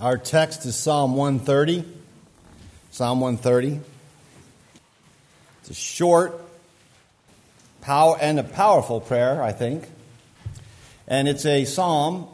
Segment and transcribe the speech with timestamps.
[0.00, 1.84] Our text is Psalm 130.
[2.90, 3.80] Psalm 130.
[5.60, 6.40] It's a short
[7.82, 9.86] power and a powerful prayer, I think.
[11.06, 12.28] And it's a psalm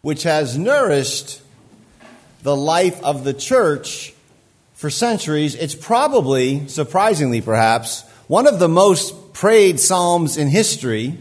[0.00, 1.42] which has nourished
[2.42, 4.14] the life of the church
[4.72, 5.54] for centuries.
[5.54, 11.18] It's probably, surprisingly perhaps, one of the most prayed psalms in history.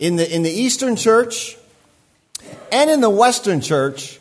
[0.00, 1.56] In the, in the Eastern church
[2.72, 4.16] and in the Western church,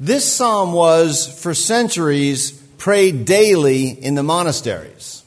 [0.00, 5.24] this psalm was, for centuries, prayed daily in the monasteries.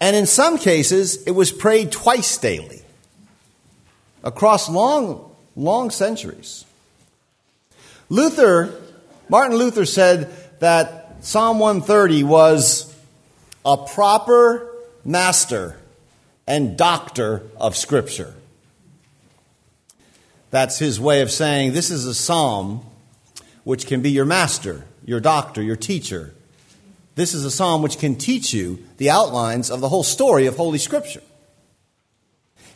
[0.00, 2.82] And in some cases, it was prayed twice daily
[4.24, 6.64] across long, long centuries.
[8.08, 8.74] Luther,
[9.28, 12.92] Martin Luther said that Psalm 130 was
[13.64, 14.68] a proper
[15.04, 15.78] master
[16.48, 18.34] and doctor of Scripture.
[20.50, 22.84] That's his way of saying this is a psalm
[23.64, 26.34] which can be your master, your doctor, your teacher.
[27.14, 30.56] This is a psalm which can teach you the outlines of the whole story of
[30.56, 31.22] Holy Scripture.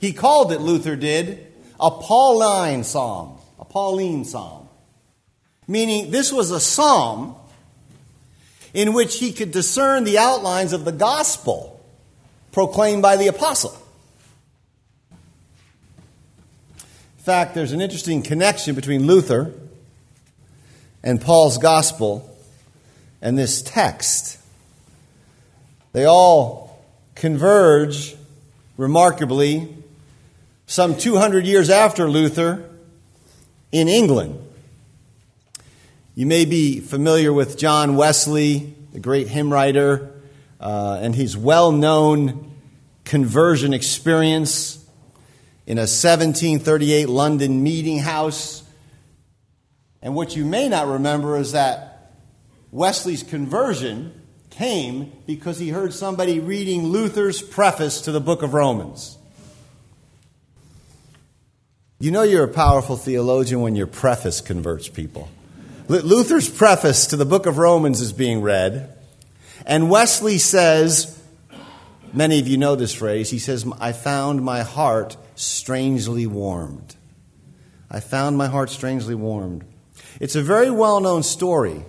[0.00, 1.46] He called it, Luther did,
[1.80, 4.68] a Pauline psalm, a Pauline psalm.
[5.66, 7.34] Meaning, this was a psalm
[8.72, 11.84] in which he could discern the outlines of the gospel
[12.52, 13.76] proclaimed by the apostle.
[17.18, 19.52] In fact, there's an interesting connection between Luther
[21.06, 22.28] and Paul's gospel
[23.22, 24.38] and this text.
[25.92, 28.16] They all converge
[28.76, 29.72] remarkably
[30.66, 32.68] some 200 years after Luther
[33.70, 34.36] in England.
[36.16, 40.12] You may be familiar with John Wesley, the great hymn writer,
[40.60, 42.50] uh, and his well known
[43.04, 44.84] conversion experience
[45.68, 48.64] in a 1738 London meeting house
[50.06, 52.12] and what you may not remember is that
[52.70, 54.12] Wesley's conversion
[54.50, 59.18] came because he heard somebody reading Luther's preface to the book of Romans.
[61.98, 65.28] You know you're a powerful theologian when your preface converts people.
[65.88, 68.96] Luther's preface to the book of Romans is being read,
[69.66, 71.20] and Wesley says,
[72.12, 76.94] many of you know this phrase, he says, I found my heart strangely warmed.
[77.90, 79.64] I found my heart strangely warmed.
[80.20, 81.84] It's a very well known story.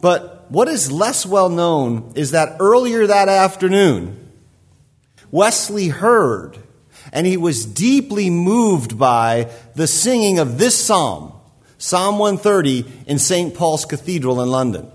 [0.00, 4.32] But what is less well known is that earlier that afternoon,
[5.30, 6.58] Wesley heard
[7.12, 11.32] and he was deeply moved by the singing of this psalm,
[11.78, 13.54] Psalm 130, in St.
[13.54, 14.90] Paul's Cathedral in London.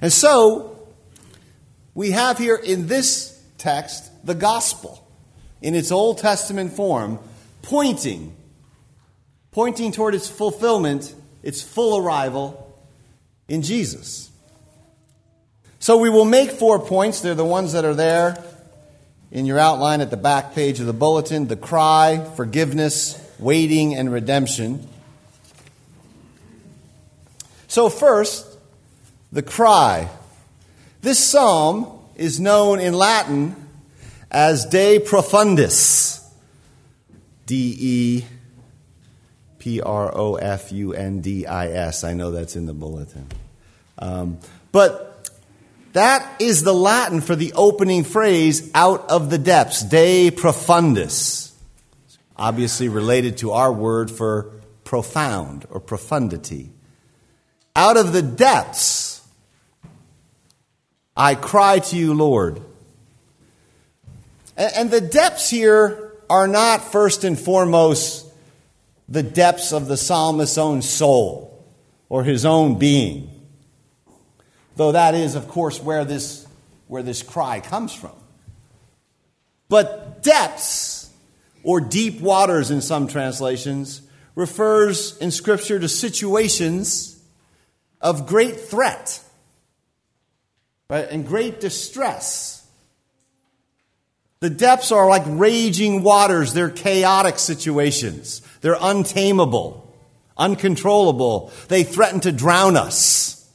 [0.00, 0.88] And so,
[1.94, 5.06] we have here in this text the gospel
[5.62, 7.18] in its Old Testament form,
[7.62, 8.34] pointing
[9.52, 12.76] pointing toward its fulfillment, its full arrival
[13.48, 14.30] in Jesus.
[15.78, 17.20] So we will make four points.
[17.20, 18.42] They're the ones that are there
[19.30, 24.12] in your outline at the back page of the bulletin the cry, forgiveness, waiting, and
[24.12, 24.86] redemption.
[27.68, 28.46] So, first,
[29.30, 30.08] the cry.
[31.02, 33.54] This psalm is known in Latin
[34.30, 36.18] as De Profundis.
[37.46, 38.24] D E
[39.60, 42.02] P R O F U N D I S.
[42.02, 43.26] I know that's in the bulletin.
[43.98, 44.38] Um,
[44.72, 45.30] but
[45.92, 51.52] that is the Latin for the opening phrase, out of the depths, de profundis.
[52.36, 54.50] Obviously related to our word for
[54.84, 56.70] profound or profundity.
[57.76, 59.22] Out of the depths,
[61.16, 62.62] I cry to you, Lord.
[64.56, 68.29] And the depths here are not first and foremost
[69.10, 71.66] the depths of the psalmist's own soul
[72.08, 73.28] or his own being.
[74.76, 76.46] Though that is, of course, where this,
[76.86, 78.14] where this cry comes from.
[79.68, 81.10] But depths,
[81.62, 84.00] or deep waters in some translations,
[84.34, 87.20] refers in Scripture to situations
[88.00, 89.22] of great threat
[90.88, 92.59] right, and great distress.
[94.40, 98.40] The depths are like raging waters, they're chaotic situations.
[98.62, 99.94] They're untamable,
[100.36, 101.52] uncontrollable.
[101.68, 103.48] They threaten to drown us.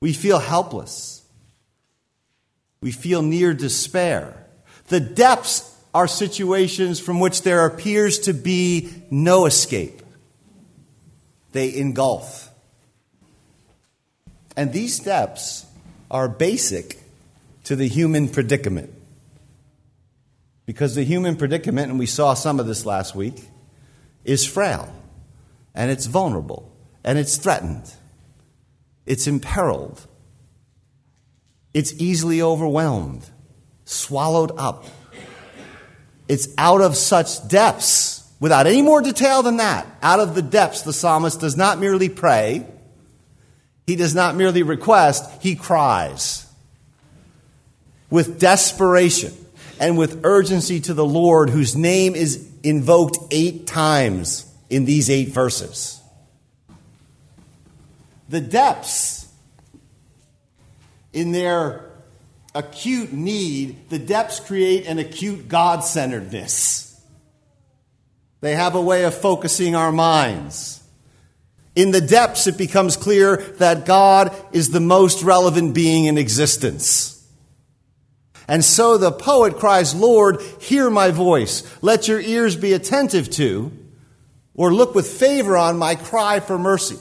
[0.00, 1.22] We feel helpless.
[2.80, 4.46] We feel near despair.
[4.88, 10.02] The depths are situations from which there appears to be no escape.
[11.52, 12.50] They engulf.
[14.56, 15.66] And these depths
[16.10, 17.01] are basic
[17.72, 18.92] to the human predicament.
[20.66, 23.48] Because the human predicament, and we saw some of this last week,
[24.24, 24.92] is frail.
[25.74, 26.70] and it's vulnerable,
[27.02, 27.90] and it's threatened,
[29.06, 30.06] it's imperiled,
[31.72, 33.24] it's easily overwhelmed,
[33.86, 34.84] swallowed up.
[36.28, 38.30] It's out of such depths.
[38.38, 42.10] Without any more detail than that, out of the depths, the psalmist does not merely
[42.10, 42.66] pray,
[43.86, 46.41] he does not merely request, he cries.
[48.12, 49.32] With desperation
[49.80, 55.28] and with urgency to the Lord, whose name is invoked eight times in these eight
[55.28, 55.98] verses.
[58.28, 59.26] The depths
[61.14, 61.90] in their
[62.54, 67.00] acute need, the depths create an acute God centeredness.
[68.42, 70.82] They have a way of focusing our minds.
[71.74, 77.21] In the depths, it becomes clear that God is the most relevant being in existence.
[78.52, 81.62] And so the poet cries, Lord, hear my voice.
[81.80, 83.72] Let your ears be attentive to,
[84.52, 86.98] or look with favor on my cry for mercy.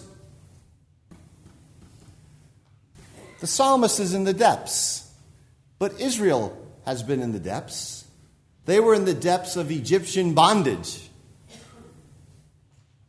[3.42, 5.12] The psalmist is in the depths,
[5.78, 8.06] but Israel has been in the depths.
[8.64, 11.10] They were in the depths of Egyptian bondage.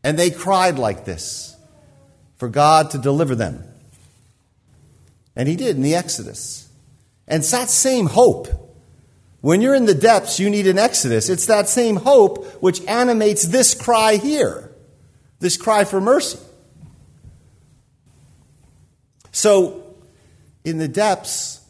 [0.03, 1.55] And they cried like this
[2.39, 3.63] for God to deliver them.
[5.37, 6.69] And He did in the Exodus.
[7.33, 8.47] And it's that same hope.
[9.41, 11.31] When you're in the depths, you need an Exodus.
[11.31, 14.71] It's that same hope which animates this cry here,
[15.41, 16.39] this cry for mercy.
[19.31, 19.95] So,
[20.63, 21.63] in the depths,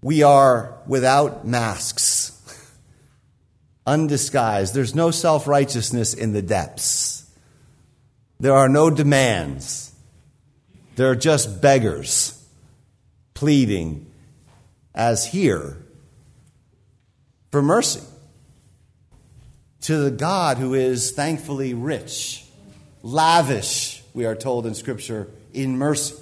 [0.00, 2.32] we are without masks
[3.86, 4.72] undisguised.
[4.72, 7.30] There's no self righteousness in the depths.
[8.40, 9.92] There are no demands.
[10.96, 12.41] There are just beggars
[13.42, 14.06] pleading,
[14.94, 15.76] as here,
[17.50, 18.00] for mercy
[19.80, 22.44] to the God who is thankfully rich,
[23.02, 26.14] lavish, we are told in Scripture, in mercy.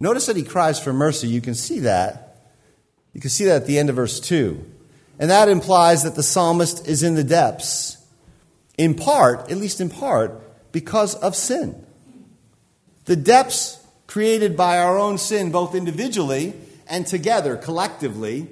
[0.00, 1.28] Notice that he cries for mercy.
[1.28, 2.50] You can see that.
[3.12, 4.68] You can see that at the end of verse 2.
[5.20, 7.98] And that implies that the psalmist is in the depths,
[8.76, 10.42] in part, at least in part,
[10.72, 11.86] because of sin.
[13.04, 13.77] The depths
[14.08, 16.54] created by our own sin, both individually
[16.88, 18.48] and together, collectively,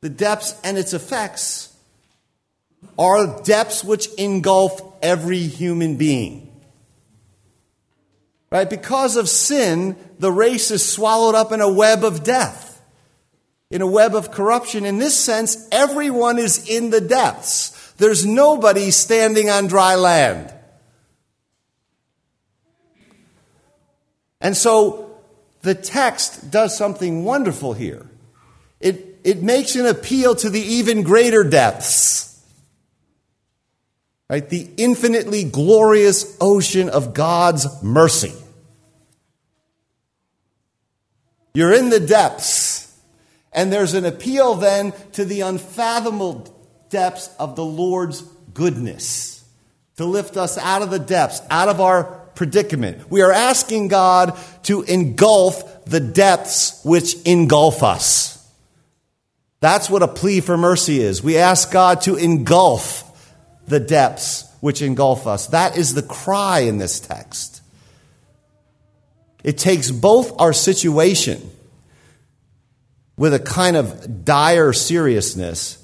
[0.00, 1.72] the depths and its effects
[2.98, 6.50] are depths which engulf every human being.
[8.50, 8.68] Right?
[8.68, 12.74] Because of sin, the race is swallowed up in a web of death
[13.74, 14.84] in a web of corruption.
[14.84, 17.92] In this sense, everyone is in the depths.
[17.94, 20.54] There's nobody standing on dry land.
[24.44, 25.10] And so
[25.62, 28.06] the text does something wonderful here.
[28.78, 32.30] It, it makes an appeal to the even greater depths.
[34.28, 34.46] Right?
[34.46, 38.34] The infinitely glorious ocean of God's mercy.
[41.54, 42.94] You're in the depths.
[43.50, 46.54] And there's an appeal then to the unfathomable
[46.90, 48.20] depths of the Lord's
[48.52, 49.42] goodness
[49.96, 53.10] to lift us out of the depths, out of our predicament.
[53.10, 58.34] We are asking God to engulf the depths which engulf us.
[59.60, 61.22] That's what a plea for mercy is.
[61.22, 63.02] We ask God to engulf
[63.66, 65.48] the depths which engulf us.
[65.48, 67.62] That is the cry in this text.
[69.42, 71.50] It takes both our situation
[73.16, 75.82] with a kind of dire seriousness,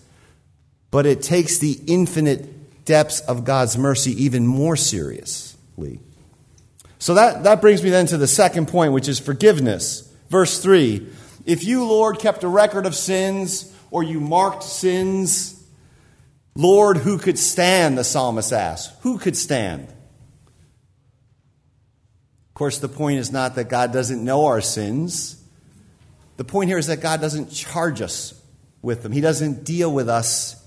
[0.90, 6.00] but it takes the infinite depths of God's mercy even more seriously.
[7.00, 10.08] So that, that brings me then to the second point, which is forgiveness.
[10.28, 11.04] Verse 3
[11.46, 15.56] If you, Lord, kept a record of sins or you marked sins,
[16.54, 17.96] Lord, who could stand?
[17.96, 18.94] The psalmist asks.
[19.00, 19.88] Who could stand?
[19.88, 19.94] Of
[22.54, 25.42] course, the point is not that God doesn't know our sins.
[26.36, 28.34] The point here is that God doesn't charge us
[28.82, 30.62] with them, He doesn't deal with us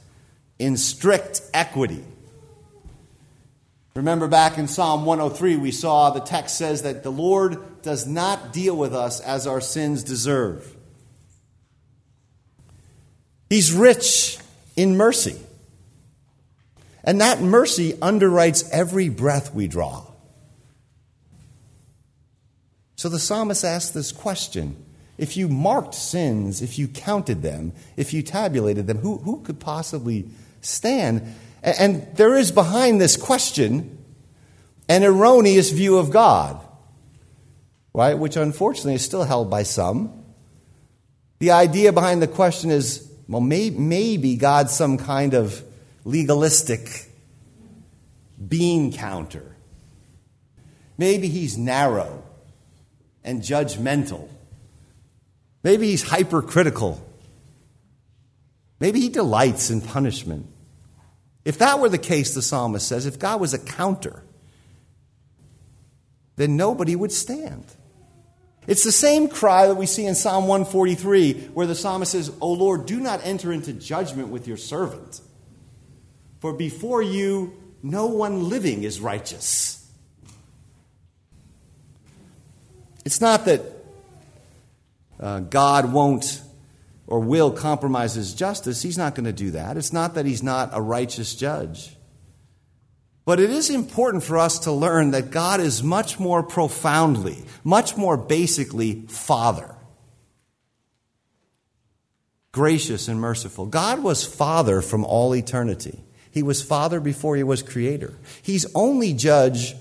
[0.57, 2.03] in strict equity.
[3.95, 8.51] Remember back in Psalm 103, we saw the text says that the Lord does not
[8.51, 10.75] deal with us as our sins deserve.
[13.49, 14.39] He's rich
[14.75, 15.39] in mercy.
[17.03, 20.05] And that mercy underwrites every breath we draw.
[22.95, 24.77] So the psalmist asks this question
[25.17, 29.59] if you marked sins, if you counted them, if you tabulated them, who, who could
[29.59, 30.25] possibly
[30.61, 31.35] stand?
[31.63, 33.97] And, there is behind this question
[34.89, 36.61] an erroneous view of God,
[37.93, 38.17] right?
[38.17, 40.25] Which unfortunately is still held by some.
[41.39, 45.63] The idea behind the question is well, may, maybe God's some kind of
[46.03, 47.09] legalistic
[48.45, 49.55] bean counter.
[50.97, 52.23] Maybe he's narrow
[53.23, 54.27] and judgmental.
[55.63, 57.01] Maybe he's hypercritical.
[58.79, 60.47] Maybe he delights in punishment.
[61.45, 64.23] If that were the case, the psalmist says, if God was a counter,
[66.35, 67.65] then nobody would stand.
[68.65, 72.53] It's the same cry that we see in Psalm 143, where the psalmist says, O
[72.53, 75.19] Lord, do not enter into judgment with your servant.
[76.39, 79.85] For before you, no one living is righteous.
[83.03, 83.61] It's not that
[85.19, 86.41] uh, God won't
[87.07, 88.81] or will compromise his justice.
[88.81, 89.77] He's not going to do that.
[89.77, 91.95] It's not that he's not a righteous judge.
[93.25, 97.95] But it is important for us to learn that God is much more profoundly, much
[97.95, 99.75] more basically, Father.
[102.51, 103.65] Gracious and merciful.
[103.65, 105.99] God was Father from all eternity.
[106.31, 108.13] He was Father before he was Creator.
[108.41, 109.75] He's only judge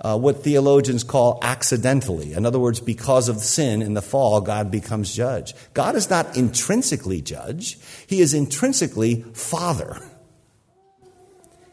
[0.00, 2.32] uh, what theologians call accidentally.
[2.32, 5.54] In other words, because of sin in the fall, God becomes judge.
[5.74, 10.00] God is not intrinsically judge, He is intrinsically Father.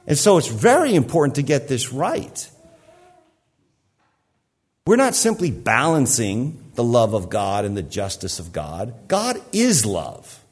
[0.08, 2.50] And so it's very important to get this right.
[4.86, 9.08] We're not simply balancing the love of God and the justice of God.
[9.08, 10.44] God is love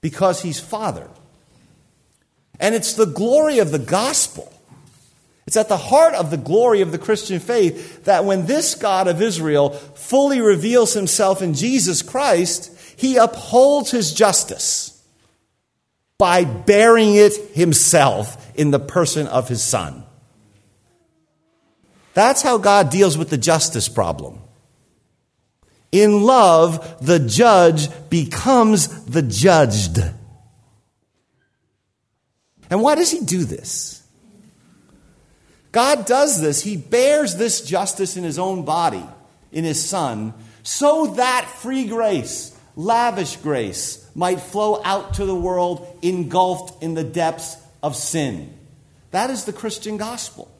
[0.00, 1.08] because He's Father.
[2.58, 4.52] And it's the glory of the gospel.
[5.50, 9.08] It's at the heart of the glory of the Christian faith that when this God
[9.08, 15.02] of Israel fully reveals himself in Jesus Christ, he upholds his justice
[16.18, 20.04] by bearing it himself in the person of his son.
[22.14, 24.38] That's how God deals with the justice problem.
[25.90, 29.98] In love, the judge becomes the judged.
[32.70, 33.99] And why does he do this?
[35.72, 36.62] God does this.
[36.62, 39.04] He bears this justice in his own body,
[39.52, 45.98] in his son, so that free grace, lavish grace, might flow out to the world
[46.02, 48.52] engulfed in the depths of sin.
[49.12, 50.50] That is the Christian gospel.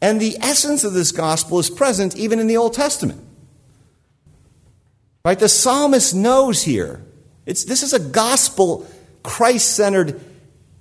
[0.00, 3.22] And the essence of this gospel is present even in the Old Testament.
[5.24, 5.38] Right?
[5.38, 7.02] The psalmist knows here.
[7.46, 8.86] It's, this is a gospel,
[9.22, 10.20] Christ centered,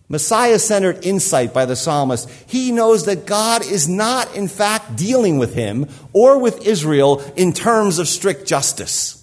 [0.07, 2.29] Messiah centered insight by the psalmist.
[2.47, 7.53] He knows that God is not, in fact, dealing with him or with Israel in
[7.53, 9.21] terms of strict justice.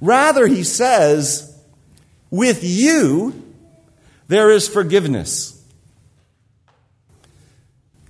[0.00, 1.46] Rather, he says,
[2.30, 3.34] with you
[4.26, 5.56] there is forgiveness.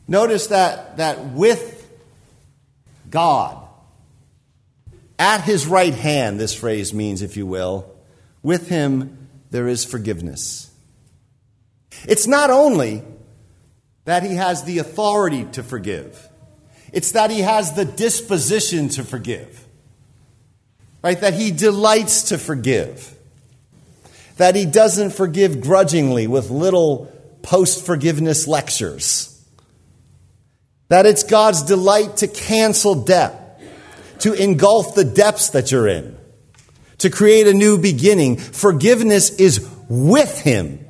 [0.06, 1.88] Notice that, that with
[3.10, 3.58] God,
[5.18, 7.90] at his right hand, this phrase means, if you will,
[8.42, 9.19] with him
[9.50, 10.70] there is forgiveness.
[12.06, 13.02] It's not only
[14.04, 16.28] that he has the authority to forgive,
[16.92, 19.66] it's that he has the disposition to forgive
[21.02, 21.20] right?
[21.20, 23.14] That he delights to forgive,
[24.36, 29.26] that he doesn't forgive grudgingly with little post forgiveness lectures,
[30.88, 33.60] that it's God's delight to cancel debt,
[34.20, 36.16] to engulf the depths that you're in,
[37.00, 38.36] to create a new beginning.
[38.36, 40.86] Forgiveness is with him.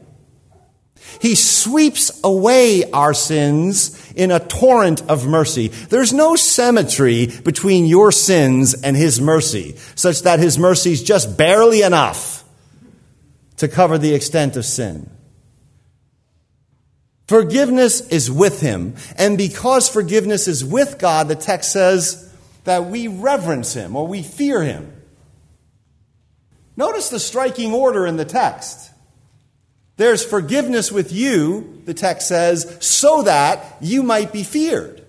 [1.21, 5.69] He sweeps away our sins in a torrent of mercy.
[5.69, 11.37] There's no symmetry between your sins and His mercy, such that His mercy is just
[11.37, 12.43] barely enough
[13.59, 15.11] to cover the extent of sin.
[17.29, 18.97] Forgiveness is with Him.
[19.17, 22.33] And because forgiveness is with God, the text says
[22.65, 25.00] that we reverence Him or we fear Him.
[26.81, 28.91] Notice the striking order in the text.
[29.99, 35.05] There's forgiveness with you, the text says, so that you might be feared.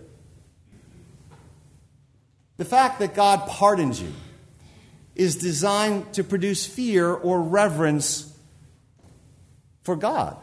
[2.57, 4.11] The fact that God pardons you
[5.15, 8.37] is designed to produce fear or reverence
[9.83, 10.35] for God.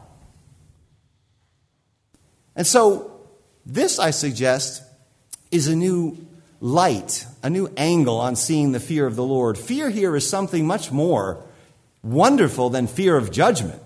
[2.57, 3.21] And so,
[3.67, 4.83] this, I suggest,
[5.51, 6.27] is a new
[6.61, 9.57] light, a new angle on seeing the fear of the Lord.
[9.57, 11.43] Fear here is something much more
[12.03, 13.83] wonderful than fear of judgment.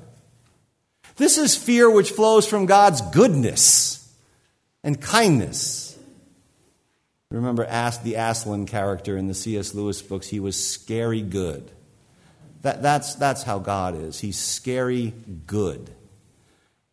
[1.17, 4.13] This is fear which flows from God's goodness
[4.83, 5.99] and kindness.
[7.31, 9.75] Remember the Aslan character in the C.S.
[9.75, 11.71] Lewis books, he was scary good.
[12.63, 14.21] That, that's, that's how God is.
[14.21, 15.15] He's scary
[15.47, 15.91] good.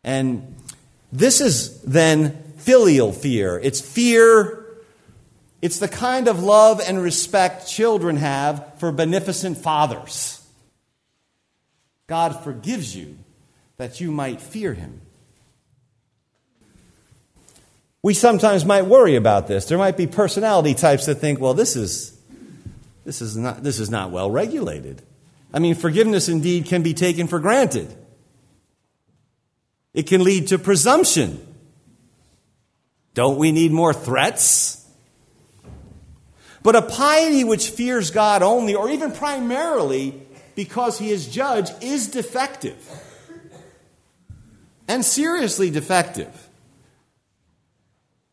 [0.02, 0.56] And
[1.12, 3.58] this is then filial fear.
[3.58, 4.59] It's fear
[5.62, 10.42] It's the kind of love and respect children have for beneficent fathers.
[12.06, 13.18] God forgives you
[13.76, 15.00] that you might fear him.
[18.02, 19.66] We sometimes might worry about this.
[19.66, 22.18] There might be personality types that think, well, this is,
[23.04, 25.02] this is, not, this is not well regulated.
[25.52, 27.94] I mean, forgiveness indeed can be taken for granted.
[29.92, 31.46] It can lead to presumption.
[33.12, 34.79] Don't we need more threats?
[36.62, 40.20] But a piety which fears God only, or even primarily
[40.54, 42.76] because he is judge, is defective.
[44.86, 46.48] And seriously defective.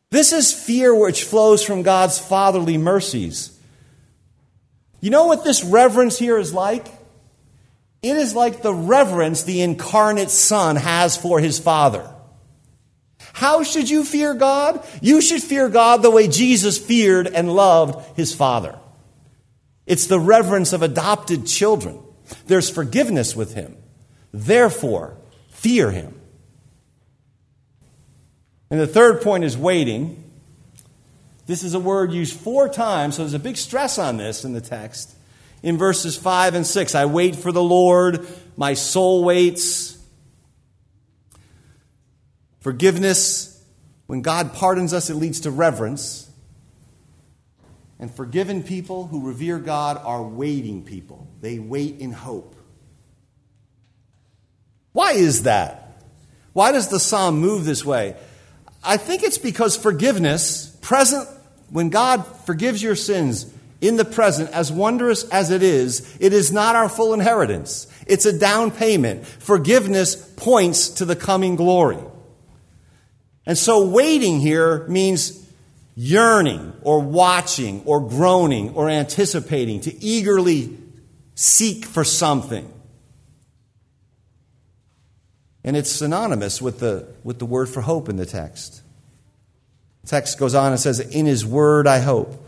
[0.09, 3.57] This is fear which flows from God's fatherly mercies.
[4.99, 6.87] You know what this reverence here is like?
[8.01, 12.09] It is like the reverence the incarnate Son has for his Father.
[13.37, 14.83] How should you fear God?
[14.99, 18.79] You should fear God the way Jesus feared and loved his Father.
[19.85, 21.99] It's the reverence of adopted children.
[22.47, 23.77] There's forgiveness with him.
[24.33, 25.17] Therefore,
[25.49, 26.19] fear him.
[28.71, 30.23] And the third point is waiting.
[31.45, 34.53] This is a word used four times, so there's a big stress on this in
[34.53, 35.15] the text.
[35.61, 39.96] In verses 5 and 6, I wait for the Lord, my soul waits.
[42.67, 43.63] Forgiveness,
[44.07, 46.29] when God pardons us, it leads to reverence.
[47.97, 51.29] And forgiven people who revere God are waiting people.
[51.39, 52.57] They wait in hope.
[54.91, 56.03] Why is that?
[56.51, 58.17] Why does the psalm move this way?
[58.83, 61.25] I think it's because forgiveness, present,
[61.69, 66.51] when God forgives your sins in the present, as wondrous as it is, it is
[66.51, 67.87] not our full inheritance.
[68.07, 69.25] It's a down payment.
[69.25, 71.99] Forgiveness points to the coming glory.
[73.47, 75.43] And so waiting here means
[75.95, 80.77] yearning or watching or groaning or anticipating, to eagerly
[81.33, 82.71] seek for something.
[85.63, 88.81] And it's synonymous with the, with the word for hope in the text.
[90.03, 92.45] The text goes on and says, In his word I hope.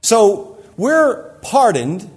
[0.00, 2.10] So we're pardoned.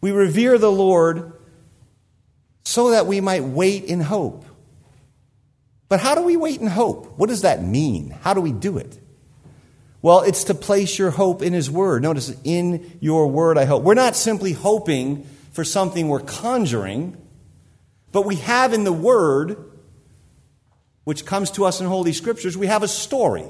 [0.00, 1.32] We revere the Lord
[2.64, 4.46] so that we might wait in hope.
[5.92, 7.18] But how do we wait in hope?
[7.18, 8.16] What does that mean?
[8.22, 8.98] How do we do it?
[10.00, 12.02] Well, it's to place your hope in His Word.
[12.02, 13.82] Notice, in your Word I hope.
[13.82, 17.18] We're not simply hoping for something we're conjuring,
[18.10, 19.70] but we have in the Word,
[21.04, 23.44] which comes to us in Holy Scriptures, we have a story.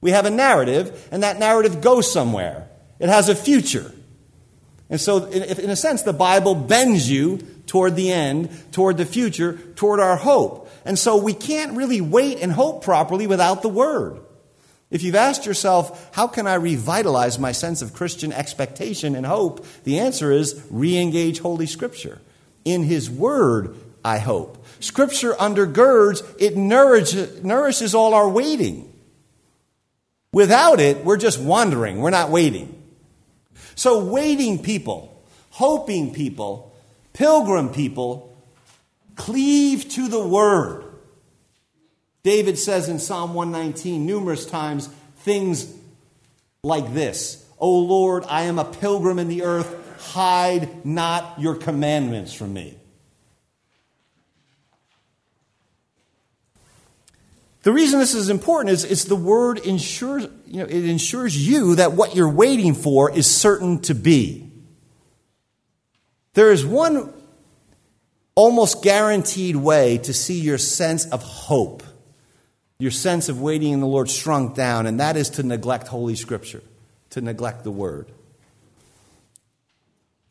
[0.00, 2.66] We have a narrative, and that narrative goes somewhere.
[2.98, 3.92] It has a future.
[4.88, 9.52] And so, in, a sense, the Bible bends you toward the end, toward the future,
[9.76, 10.67] toward our hope.
[10.88, 14.20] And so we can't really wait and hope properly without the Word.
[14.90, 19.66] If you've asked yourself, how can I revitalize my sense of Christian expectation and hope?
[19.84, 22.22] The answer is re engage Holy Scripture.
[22.64, 24.64] In His Word, I hope.
[24.80, 28.90] Scripture undergirds, it nourishes, nourishes all our waiting.
[30.32, 32.82] Without it, we're just wandering, we're not waiting.
[33.74, 36.74] So, waiting people, hoping people,
[37.12, 38.27] pilgrim people,
[39.18, 40.84] cleave to the Word.
[42.22, 45.70] David says in Psalm 119 numerous times things
[46.62, 49.74] like this O Lord, I am a pilgrim in the earth,
[50.12, 52.78] hide not your commandments from me.
[57.62, 61.74] The reason this is important is, is the word ensures, you know, it ensures you
[61.74, 64.50] that what you're waiting for is certain to be.
[66.34, 67.12] There is one
[68.38, 71.82] almost guaranteed way to see your sense of hope
[72.80, 76.14] your sense of waiting in the Lord shrunk down, and that is to neglect Holy
[76.14, 76.62] Scripture,
[77.10, 78.06] to neglect the Word.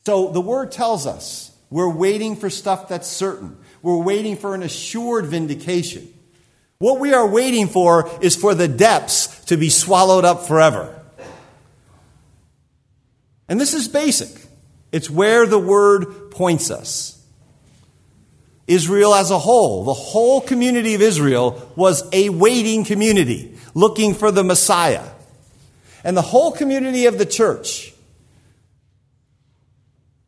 [0.05, 4.63] So the Word tells us we're waiting for stuff that's certain, we're waiting for an
[4.63, 6.07] assured vindication.
[6.79, 10.93] What we are waiting for is for the depths to be swallowed up forever.
[13.49, 14.29] And this is basic.
[14.91, 17.16] It's where the word points us.
[18.67, 24.30] Israel as a whole, the whole community of Israel was a waiting community, looking for
[24.30, 25.08] the Messiah.
[26.03, 27.93] And the whole community of the church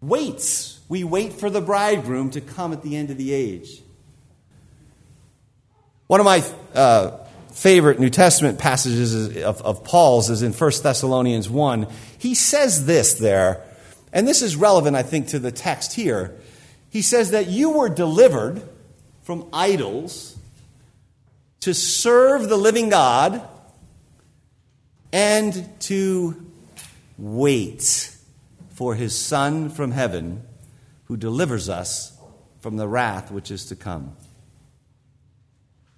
[0.02, 0.80] waits.
[0.88, 3.82] We wait for the bridegroom to come at the end of the age.
[6.08, 7.18] One of my uh,
[7.52, 11.88] favorite New Testament passages of, of Paul's is in 1 Thessalonians 1.
[12.18, 13.64] He says this there,
[14.12, 16.36] and this is relevant, I think, to the text here
[16.90, 18.62] he says that you were delivered
[19.24, 20.38] from idols
[21.62, 23.48] to serve the living God
[25.12, 26.46] and to
[27.18, 28.16] wait
[28.72, 30.44] for his Son from heaven
[31.06, 32.18] who delivers us
[32.62, 34.16] from the wrath which is to come.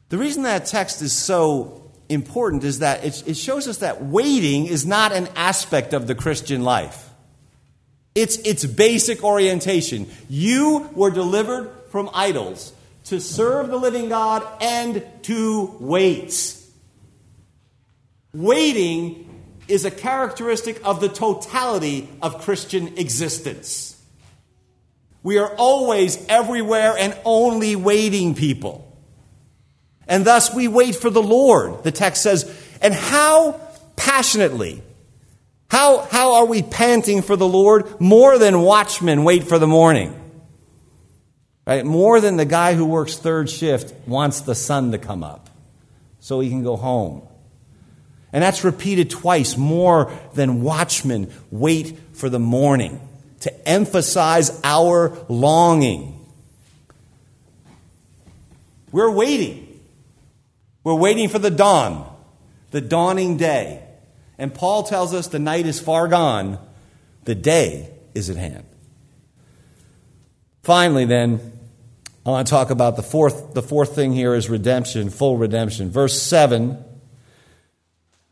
[0.09, 4.85] The reason that text is so important is that it, shows us that waiting is
[4.85, 7.10] not an aspect of the Christian life.
[8.13, 10.09] It's its basic orientation.
[10.29, 12.73] You were delivered from idols
[13.05, 16.57] to serve the living God and to wait.
[18.33, 19.27] Waiting
[19.67, 23.97] is a characteristic of the totality of Christian existence.
[25.23, 28.87] We are always everywhere and only waiting people.
[30.07, 31.83] And thus we wait for the Lord.
[31.83, 33.59] The text says, and how
[33.95, 34.81] passionately,
[35.71, 38.01] how, how are we panting for the Lord?
[38.01, 40.13] More than watchmen wait for the morning.
[41.65, 41.85] Right?
[41.85, 45.49] More than the guy who works third shift wants the sun to come up
[46.19, 47.25] so he can go home.
[48.33, 49.55] And that's repeated twice.
[49.55, 52.99] More than watchmen wait for the morning
[53.39, 56.19] to emphasize our longing.
[58.91, 59.79] We're waiting.
[60.83, 62.13] We're waiting for the dawn,
[62.71, 63.87] the dawning day.
[64.41, 66.57] And Paul tells us the night is far gone,
[67.25, 68.65] the day is at hand.
[70.63, 71.39] Finally, then,
[72.25, 75.91] I want to talk about the fourth, the fourth thing here is redemption, full redemption.
[75.91, 76.83] Verse 7.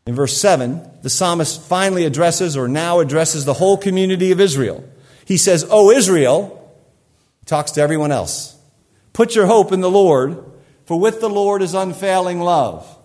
[0.04, 4.82] In verse 7, the psalmist finally addresses or now addresses the whole community of Israel.
[5.24, 6.74] He says, O Israel,
[7.46, 8.58] talks to everyone else,
[9.12, 10.44] put your hope in the Lord,
[10.86, 12.96] for with the Lord is unfailing love.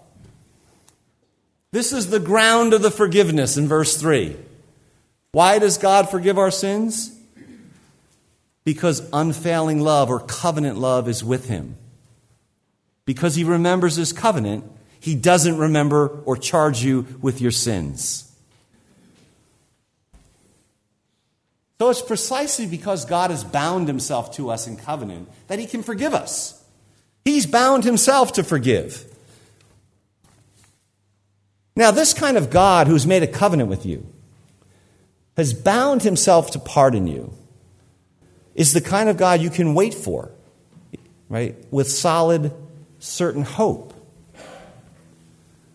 [1.76, 4.38] This is the ground of the forgiveness in verse 3.
[5.34, 7.14] Why does God forgive our sins?
[8.64, 11.76] Because unfailing love or covenant love is with him.
[13.04, 14.64] Because he remembers his covenant,
[15.02, 18.34] he doesn't remember or charge you with your sins.
[21.80, 25.84] So it's precisely because God has bound himself to us in covenant that he can
[25.84, 26.64] forgive us.
[27.26, 29.12] He's bound himself to forgive.
[31.76, 34.06] Now, this kind of God who's made a covenant with you,
[35.36, 37.34] has bound himself to pardon you,
[38.54, 40.32] is the kind of God you can wait for,
[41.28, 41.56] right?
[41.72, 42.54] With solid,
[43.00, 43.94] certain hope.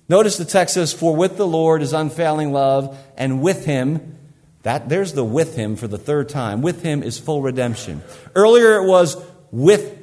[0.09, 4.17] Notice the text says, For with the Lord is unfailing love, and with him
[4.63, 6.63] that, there's the with him for the third time.
[6.63, 8.03] With him is full redemption.
[8.35, 9.17] Earlier it was
[9.51, 9.97] with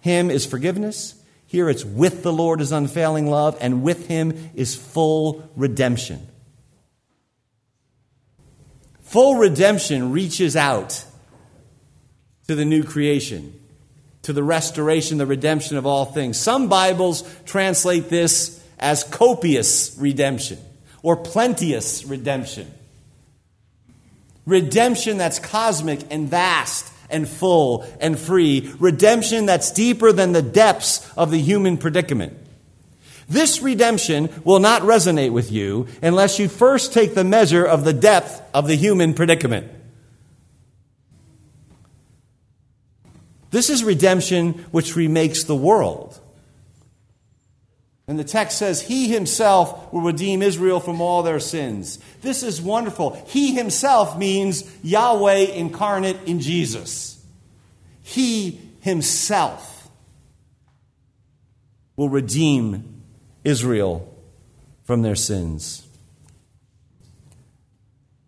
[0.00, 1.14] him is forgiveness.
[1.46, 6.26] Here it's with the Lord is unfailing love, and with him is full redemption.
[9.02, 11.04] Full redemption reaches out
[12.48, 13.58] to the new creation,
[14.22, 16.36] to the restoration, the redemption of all things.
[16.36, 20.58] Some Bibles translate this as copious redemption
[21.02, 22.72] or plenteous redemption.
[24.44, 28.72] Redemption that's cosmic and vast and full and free.
[28.78, 32.36] Redemption that's deeper than the depths of the human predicament.
[33.28, 37.92] This redemption will not resonate with you unless you first take the measure of the
[37.92, 39.70] depth of the human predicament.
[43.50, 46.20] This is redemption which remakes the world.
[48.08, 51.98] And the text says, He himself will redeem Israel from all their sins.
[52.22, 53.20] This is wonderful.
[53.26, 57.24] He himself means Yahweh incarnate in Jesus.
[58.02, 59.88] He himself
[61.96, 63.02] will redeem
[63.42, 64.14] Israel
[64.84, 65.82] from their sins.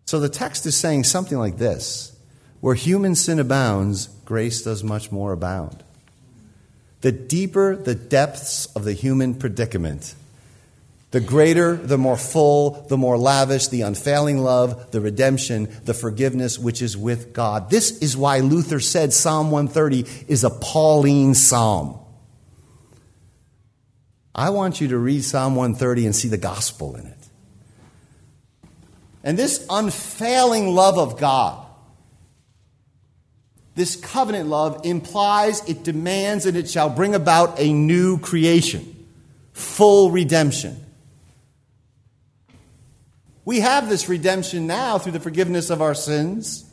[0.05, 2.17] So the text is saying something like this
[2.59, 5.83] Where human sin abounds, grace does much more abound.
[7.01, 10.15] The deeper the depths of the human predicament,
[11.11, 16.59] the greater, the more full, the more lavish, the unfailing love, the redemption, the forgiveness
[16.59, 17.69] which is with God.
[17.69, 21.97] This is why Luther said Psalm 130 is a Pauline psalm.
[24.35, 27.17] I want you to read Psalm 130 and see the gospel in it.
[29.23, 31.65] And this unfailing love of God
[33.79, 39.07] this covenant love implies, it demands, and it shall bring about a new creation,
[39.53, 40.85] full redemption.
[43.45, 46.69] We have this redemption now through the forgiveness of our sins,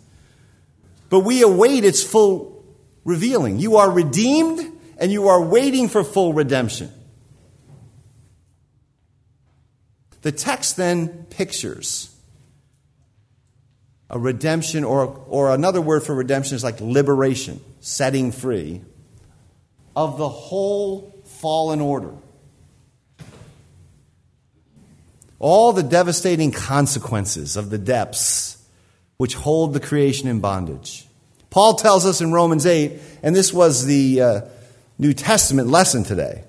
[1.08, 2.64] but we await its full
[3.04, 3.60] revealing.
[3.60, 6.90] You are redeemed, and you are waiting for full redemption.
[10.22, 12.15] The text then pictures
[14.08, 18.82] a redemption, or, or another word for redemption is like liberation, setting free
[19.94, 22.12] of the whole fallen order.
[25.38, 28.56] all the devastating consequences of the depths
[29.16, 31.06] which hold the creation in bondage.
[31.50, 34.40] Paul tells us in Romans 8, and this was the uh,
[34.98, 36.44] New Testament lesson today.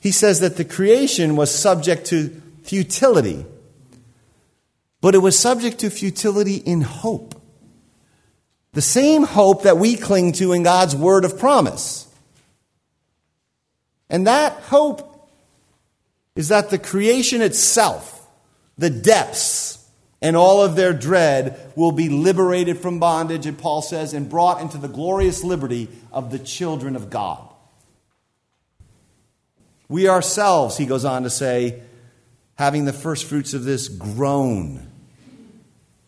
[0.00, 2.28] He says that the creation was subject to
[2.62, 3.44] futility,
[5.00, 7.40] but it was subject to futility in hope.
[8.72, 12.06] The same hope that we cling to in God's word of promise.
[14.08, 15.28] And that hope
[16.36, 18.26] is that the creation itself,
[18.78, 19.78] the depths,
[20.22, 24.60] and all of their dread will be liberated from bondage, and Paul says, and brought
[24.60, 27.46] into the glorious liberty of the children of God.
[29.88, 31.82] We ourselves, he goes on to say,
[32.54, 34.89] having the first fruits of this, groan.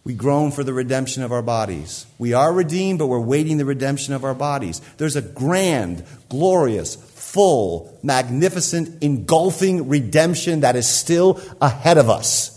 [0.05, 2.07] We groan for the redemption of our bodies.
[2.19, 4.81] We are redeemed, but we're waiting the redemption of our bodies.
[4.97, 12.53] There's a grand, glorious, full, magnificent, engulfing redemption that is still ahead of us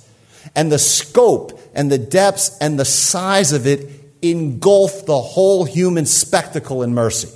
[0.55, 3.89] and the scope and the depths and the size of it
[4.21, 7.29] engulf the whole human spectacle in mercy.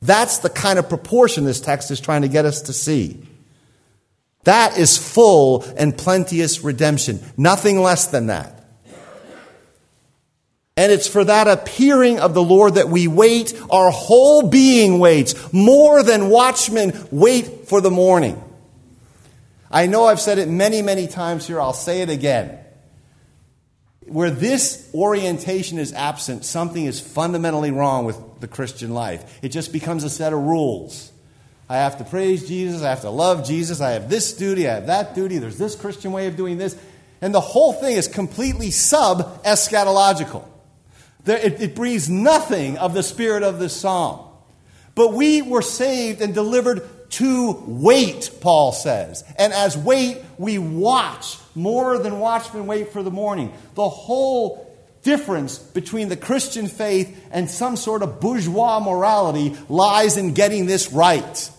[0.00, 3.26] That's the kind of proportion this text is trying to get us to see.
[4.44, 7.20] That is full and plenteous redemption.
[7.36, 8.61] Nothing less than that.
[10.76, 13.54] And it's for that appearing of the Lord that we wait.
[13.70, 18.42] Our whole being waits more than watchmen wait for the morning.
[19.70, 21.60] I know I've said it many, many times here.
[21.60, 22.58] I'll say it again.
[24.06, 29.38] Where this orientation is absent, something is fundamentally wrong with the Christian life.
[29.42, 31.12] It just becomes a set of rules.
[31.68, 32.82] I have to praise Jesus.
[32.82, 33.80] I have to love Jesus.
[33.80, 34.68] I have this duty.
[34.68, 35.38] I have that duty.
[35.38, 36.76] There's this Christian way of doing this.
[37.22, 40.46] And the whole thing is completely sub eschatological.
[41.26, 44.28] It, breathes nothing of the spirit of this psalm.
[44.94, 49.22] But we were saved and delivered to wait, Paul says.
[49.38, 53.52] And as wait, we watch more than watchmen wait for the morning.
[53.74, 54.68] The whole
[55.02, 60.92] difference between the Christian faith and some sort of bourgeois morality lies in getting this
[60.92, 61.50] right.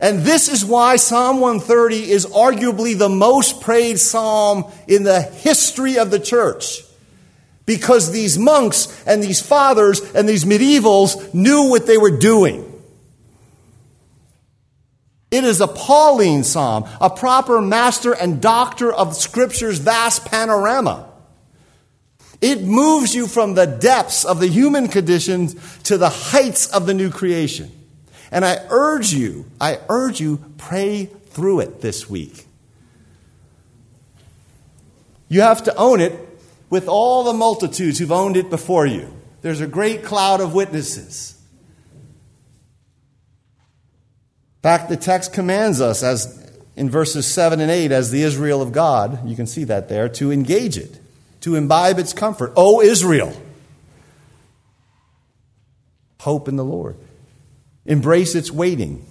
[0.00, 5.98] And this is why Psalm 130 is arguably the most prayed psalm in the history
[5.98, 6.82] of the church.
[7.66, 12.70] Because these monks and these fathers and these medievals knew what they were doing.
[15.30, 21.08] It is a Pauline psalm, a proper master and doctor of Scripture's vast panorama.
[22.40, 25.48] It moves you from the depths of the human condition
[25.84, 27.72] to the heights of the new creation.
[28.34, 32.46] And I urge you, I urge you, pray through it this week.
[35.28, 36.18] You have to own it
[36.68, 39.08] with all the multitudes who've owned it before you.
[39.42, 41.40] There's a great cloud of witnesses.
[44.56, 48.60] In fact, the text commands us, as in verses 7 and 8, as the Israel
[48.60, 50.98] of God, you can see that there, to engage it,
[51.42, 52.52] to imbibe its comfort.
[52.56, 53.32] O Israel,
[56.18, 56.96] hope in the Lord.
[57.86, 59.06] Embrace its waiting.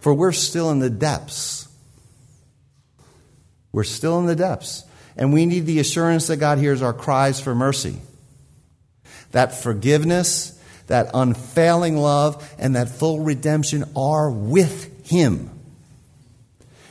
[0.00, 1.68] For we're still in the depths.
[3.72, 4.84] We're still in the depths.
[5.16, 8.00] And we need the assurance that God hears our cries for mercy.
[9.32, 15.50] That forgiveness, that unfailing love, and that full redemption are with Him.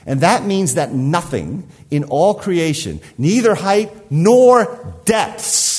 [0.06, 5.77] And that means that nothing in all creation, neither height nor depths,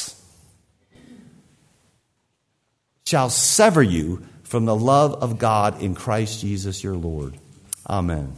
[3.09, 7.39] shall sever you from the love of God in Christ Jesus your Lord.
[7.89, 8.35] Amen.